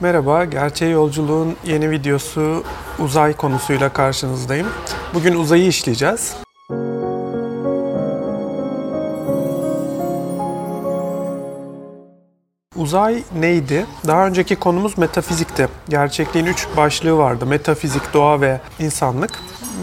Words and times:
Merhaba, 0.00 0.44
Gerçeğe 0.44 0.90
Yolculuğun 0.90 1.56
yeni 1.64 1.90
videosu 1.90 2.64
uzay 2.98 3.36
konusuyla 3.36 3.92
karşınızdayım. 3.92 4.66
Bugün 5.14 5.34
uzayı 5.34 5.66
işleyeceğiz. 5.66 6.36
Uzay 12.76 13.22
neydi? 13.38 13.86
Daha 14.06 14.26
önceki 14.26 14.56
konumuz 14.56 14.98
metafizikti. 14.98 15.68
Gerçekliğin 15.88 16.46
üç 16.46 16.66
başlığı 16.76 17.18
vardı. 17.18 17.46
Metafizik, 17.46 18.14
doğa 18.14 18.40
ve 18.40 18.60
insanlık. 18.78 19.30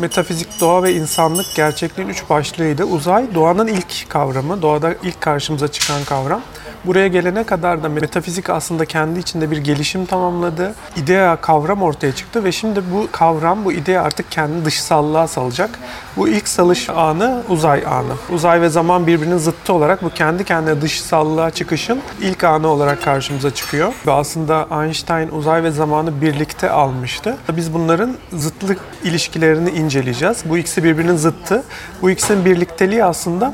Metafizik, 0.02 0.62
doğa 0.62 0.84
ve 0.84 0.94
insanlık 0.94 1.46
gerçekliğin 1.56 2.10
üç 2.10 2.30
başlığıydı. 2.30 2.84
Uzay 2.84 3.36
doğanın 3.36 3.68
ilk 3.68 4.10
kavramı, 4.10 4.62
doğada 4.62 4.94
ilk 5.04 5.22
karşımıza 5.22 5.68
çıkan 5.68 6.04
kavram. 6.04 6.42
Buraya 6.88 7.08
gelene 7.08 7.44
kadar 7.44 7.84
da 7.84 7.90
metafizik 7.90 8.50
aslında 8.50 8.86
kendi 8.86 9.20
içinde 9.20 9.52
bir 9.52 9.58
gelişim 9.58 10.06
tamamladı. 10.06 10.74
İdea 10.96 11.36
kavram 11.36 11.82
ortaya 11.82 12.16
çıktı 12.16 12.44
ve 12.44 12.52
şimdi 12.52 12.82
bu 12.94 13.08
kavram, 13.12 13.66
bu 13.66 13.72
idea 13.72 14.04
artık 14.04 14.32
kendi 14.32 14.66
dışsallığa 14.66 15.28
salacak. 15.28 15.70
Bu 16.18 16.28
ilk 16.28 16.48
salış 16.48 16.90
anı 16.90 17.44
uzay 17.50 17.84
anı. 17.88 18.14
Uzay 18.30 18.62
ve 18.62 18.70
zaman 18.70 19.08
birbirinin 19.08 19.38
zıttı 19.38 19.74
olarak 19.74 20.04
bu 20.04 20.10
kendi 20.10 20.44
kendine 20.44 20.82
dışsallığa 20.82 21.52
çıkışın 21.52 22.02
ilk 22.22 22.44
anı 22.44 22.68
olarak 22.68 23.04
karşımıza 23.04 23.54
çıkıyor. 23.54 23.94
Ve 24.08 24.12
aslında 24.12 24.68
Einstein 24.84 25.30
uzay 25.30 25.64
ve 25.64 25.72
zamanı 25.72 26.22
birlikte 26.22 26.70
almıştı. 26.70 27.38
Biz 27.58 27.74
bunların 27.74 28.16
zıtlık 28.34 28.80
ilişkilerini 29.04 29.70
inceleyeceğiz. 29.70 30.44
Bu 30.46 30.58
ikisi 30.58 30.84
birbirinin 30.84 31.16
zıttı. 31.16 31.64
Bu 32.02 32.10
ikisinin 32.10 32.46
birlikteliği 32.46 33.04
aslında 33.04 33.54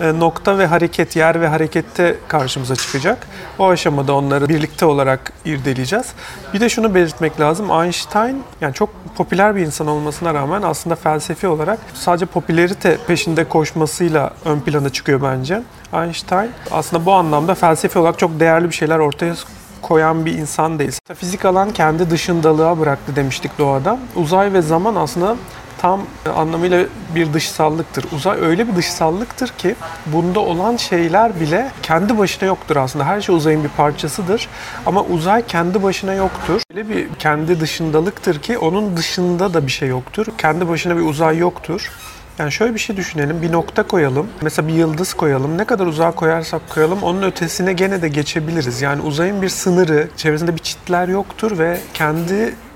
nokta 0.00 0.58
ve 0.58 0.66
hareket, 0.66 1.16
yer 1.16 1.40
ve 1.40 1.48
harekette 1.48 2.16
karşımıza 2.28 2.76
çıkacak. 2.76 3.26
O 3.58 3.68
aşamada 3.68 4.14
onları 4.14 4.48
birlikte 4.48 4.86
olarak 4.86 5.32
irdeleyeceğiz. 5.44 6.06
Bir 6.54 6.60
de 6.60 6.68
şunu 6.68 6.94
belirtmek 6.94 7.40
lazım. 7.40 7.70
Einstein 7.70 8.42
yani 8.60 8.74
çok 8.74 8.90
popüler 9.16 9.56
bir 9.56 9.60
insan 9.60 9.86
olmasına 9.86 10.34
rağmen 10.34 10.62
aslında 10.62 10.96
felsefi 10.96 11.46
olarak 11.46 11.78
sadece 11.94 12.26
popülerite 12.26 12.98
peşinde 13.06 13.44
koşmasıyla 13.44 14.30
ön 14.44 14.60
plana 14.60 14.90
çıkıyor 14.90 15.22
bence. 15.22 15.62
Einstein 15.92 16.50
aslında 16.70 17.06
bu 17.06 17.12
anlamda 17.12 17.54
felsefi 17.54 17.98
olarak 17.98 18.18
çok 18.18 18.40
değerli 18.40 18.68
bir 18.68 18.74
şeyler 18.74 18.98
ortaya 18.98 19.34
koyan 19.82 20.26
bir 20.26 20.32
insan 20.32 20.78
değil. 20.78 20.92
Fizik 21.14 21.44
alan 21.44 21.70
kendi 21.70 22.10
dışındalığa 22.10 22.80
bıraktı 22.80 23.16
demiştik 23.16 23.58
doğada. 23.58 23.98
Uzay 24.16 24.52
ve 24.52 24.62
zaman 24.62 24.94
aslında 24.94 25.36
tam 25.82 26.00
anlamıyla 26.36 26.84
bir 27.14 27.32
dışsallıktır. 27.32 28.04
Uzay 28.12 28.38
öyle 28.40 28.68
bir 28.68 28.76
dışsallıktır 28.76 29.48
ki 29.48 29.74
bunda 30.06 30.40
olan 30.40 30.76
şeyler 30.76 31.40
bile 31.40 31.70
kendi 31.82 32.18
başına 32.18 32.48
yoktur 32.48 32.76
aslında. 32.76 33.04
Her 33.04 33.20
şey 33.20 33.34
uzayın 33.34 33.64
bir 33.64 33.68
parçasıdır 33.68 34.48
ama 34.86 35.04
uzay 35.04 35.46
kendi 35.46 35.82
başına 35.82 36.14
yoktur. 36.14 36.62
Öyle 36.70 36.88
bir 36.88 37.08
kendi 37.18 37.60
dışındalıktır 37.60 38.38
ki 38.42 38.58
onun 38.58 38.96
dışında 38.96 39.54
da 39.54 39.66
bir 39.66 39.72
şey 39.72 39.88
yoktur. 39.88 40.26
Kendi 40.38 40.68
başına 40.68 40.96
bir 40.96 41.02
uzay 41.02 41.38
yoktur. 41.38 41.90
Yani 42.38 42.52
şöyle 42.52 42.74
bir 42.74 42.78
şey 42.78 42.96
düşünelim. 42.96 43.42
Bir 43.42 43.52
nokta 43.52 43.82
koyalım. 43.82 44.26
Mesela 44.42 44.68
bir 44.68 44.72
yıldız 44.72 45.14
koyalım. 45.14 45.58
Ne 45.58 45.64
kadar 45.64 45.86
uzağa 45.86 46.10
koyarsak 46.10 46.62
koyalım 46.70 47.02
onun 47.02 47.22
ötesine 47.22 47.72
gene 47.72 48.02
de 48.02 48.08
geçebiliriz. 48.08 48.82
Yani 48.82 49.02
uzayın 49.02 49.42
bir 49.42 49.48
sınırı, 49.48 50.08
çevresinde 50.16 50.54
bir 50.54 50.62
çitler 50.62 51.08
yoktur 51.08 51.58
ve 51.58 51.80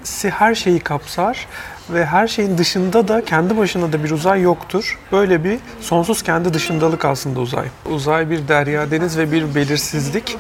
kendisi 0.07 0.31
her 0.31 0.55
şeyi 0.55 0.81
kapsar 0.81 1.47
ve 1.91 2.07
her 2.07 2.29
şeyin 2.29 2.59
dışında 2.59 3.09
da 3.09 3.25
kendi 3.25 3.57
başına 3.57 3.93
da 3.93 4.05
bir 4.05 4.11
uzay 4.11 4.43
yoktur. 4.43 4.99
Böyle 5.13 5.45
bir 5.45 5.59
sonsuz 5.81 6.23
kendi 6.23 6.55
dışındalık 6.55 7.05
aslında 7.05 7.41
uzay. 7.41 7.67
Uzay 7.91 8.31
bir 8.31 8.49
derya 8.49 8.91
deniz 8.91 9.19
ve 9.19 9.33
bir 9.33 9.55
belirsizlik. 9.55 10.37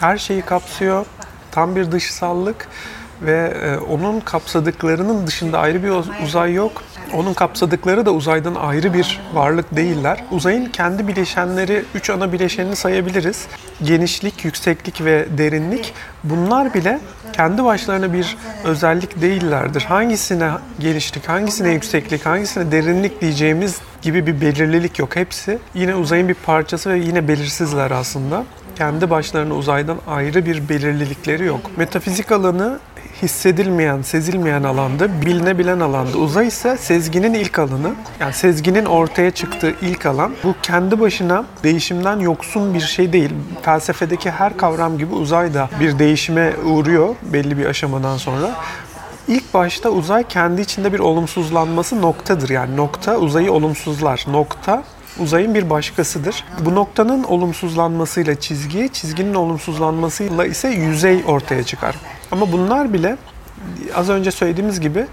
Her 0.00 0.18
şeyi 0.18 0.42
kapsıyor. 0.42 1.06
Tam 1.50 1.76
bir 1.76 1.92
dışsallık 1.92 2.68
ve 3.22 3.52
e, 3.64 3.78
onun 3.78 4.20
kapsadıklarının 4.20 5.26
dışında 5.26 5.58
ayrı 5.58 5.82
bir 5.84 6.24
uzay 6.24 6.54
yok. 6.54 6.82
Onun 7.14 7.34
kapsadıkları 7.34 8.06
da 8.06 8.10
uzaydan 8.10 8.54
ayrı 8.54 8.94
bir 8.94 9.20
varlık 9.34 9.76
değiller. 9.76 10.24
Uzayın 10.30 10.66
kendi 10.66 11.08
bileşenleri, 11.08 11.84
üç 11.94 12.10
ana 12.10 12.32
bileşenini 12.32 12.76
sayabiliriz. 12.76 13.46
Genişlik, 13.82 14.44
yükseklik 14.44 15.04
ve 15.04 15.26
derinlik. 15.38 15.94
Bunlar 16.24 16.74
bile 16.74 17.00
kendi 17.32 17.64
başlarına 17.64 18.12
bir 18.12 18.36
özellik 18.64 19.22
değillerdir. 19.22 19.82
Hangisine 19.82 20.50
genişlik, 20.78 21.28
hangisine 21.28 21.72
yükseklik, 21.72 22.26
hangisine 22.26 22.72
derinlik 22.72 23.20
diyeceğimiz 23.20 23.80
gibi 24.02 24.26
bir 24.26 24.40
belirlilik 24.40 24.98
yok. 24.98 25.16
Hepsi 25.16 25.58
yine 25.74 25.94
uzayın 25.94 26.28
bir 26.28 26.34
parçası 26.34 26.90
ve 26.90 26.98
yine 26.98 27.28
belirsizler 27.28 27.90
aslında 27.90 28.44
kendi 28.80 29.10
başlarına 29.10 29.54
uzaydan 29.54 29.98
ayrı 30.08 30.46
bir 30.46 30.68
belirlilikleri 30.68 31.44
yok. 31.44 31.60
Metafizik 31.76 32.32
alanı 32.32 32.78
hissedilmeyen, 33.22 34.02
sezilmeyen 34.02 34.62
alanda, 34.62 35.22
bilinebilen 35.22 35.80
alanda. 35.80 36.18
Uzay 36.18 36.46
ise 36.46 36.76
sezginin 36.76 37.34
ilk 37.34 37.58
alanı. 37.58 37.94
Yani 38.20 38.32
sezginin 38.32 38.84
ortaya 38.84 39.30
çıktığı 39.30 39.74
ilk 39.82 40.06
alan. 40.06 40.32
Bu 40.44 40.54
kendi 40.62 41.00
başına 41.00 41.44
değişimden 41.62 42.18
yoksun 42.18 42.74
bir 42.74 42.80
şey 42.80 43.12
değil. 43.12 43.30
Felsefedeki 43.62 44.30
her 44.30 44.56
kavram 44.56 44.98
gibi 44.98 45.14
uzay 45.14 45.54
da 45.54 45.68
bir 45.80 45.98
değişime 45.98 46.52
uğruyor 46.64 47.14
belli 47.22 47.58
bir 47.58 47.66
aşamadan 47.66 48.16
sonra. 48.16 48.50
İlk 49.28 49.54
başta 49.54 49.90
uzay 49.90 50.28
kendi 50.28 50.60
içinde 50.60 50.92
bir 50.92 50.98
olumsuzlanması 50.98 52.02
noktadır. 52.02 52.48
Yani 52.48 52.76
nokta 52.76 53.16
uzayı 53.16 53.52
olumsuzlar. 53.52 54.24
Nokta 54.28 54.82
uzayın 55.18 55.54
bir 55.54 55.70
başkasıdır. 55.70 56.44
Bu 56.64 56.74
noktanın 56.74 57.24
olumsuzlanmasıyla 57.24 58.40
çizgi, 58.40 58.90
çizginin 58.92 59.34
olumsuzlanmasıyla 59.34 60.46
ise 60.46 60.68
yüzey 60.68 61.22
ortaya 61.26 61.62
çıkar. 61.62 61.96
Ama 62.32 62.52
bunlar 62.52 62.92
bile 62.92 63.16
az 63.94 64.08
önce 64.08 64.30
söylediğimiz 64.30 64.80
gibi 64.80 65.06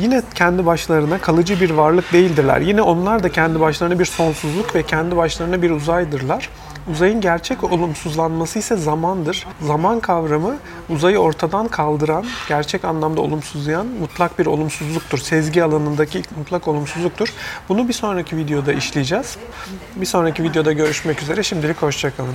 yine 0.00 0.22
kendi 0.34 0.66
başlarına 0.66 1.18
kalıcı 1.18 1.60
bir 1.60 1.70
varlık 1.70 2.12
değildirler. 2.12 2.60
Yine 2.60 2.82
onlar 2.82 3.22
da 3.22 3.28
kendi 3.28 3.60
başlarına 3.60 3.98
bir 3.98 4.04
sonsuzluk 4.04 4.74
ve 4.74 4.82
kendi 4.82 5.16
başlarına 5.16 5.62
bir 5.62 5.70
uzaydırlar. 5.70 6.48
Uzayın 6.90 7.20
gerçek 7.20 7.64
olumsuzlanması 7.64 8.58
ise 8.58 8.76
zamandır. 8.76 9.46
Zaman 9.60 10.00
kavramı 10.00 10.56
uzayı 10.88 11.18
ortadan 11.18 11.68
kaldıran, 11.68 12.24
gerçek 12.48 12.84
anlamda 12.84 13.20
olumsuzlayan 13.20 13.86
mutlak 13.86 14.38
bir 14.38 14.46
olumsuzluktur. 14.46 15.18
Sezgi 15.18 15.64
alanındaki 15.64 16.22
mutlak 16.36 16.68
olumsuzluktur. 16.68 17.32
Bunu 17.68 17.88
bir 17.88 17.92
sonraki 17.92 18.36
videoda 18.36 18.72
işleyeceğiz. 18.72 19.36
Bir 19.96 20.06
sonraki 20.06 20.42
videoda 20.42 20.72
görüşmek 20.72 21.22
üzere. 21.22 21.42
Şimdilik 21.42 21.82
hoşçakalın. 21.82 22.34